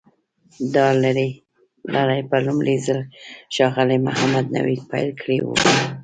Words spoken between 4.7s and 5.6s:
پیل کړې وه.